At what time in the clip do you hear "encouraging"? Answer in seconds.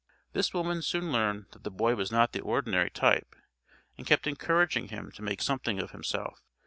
4.25-4.87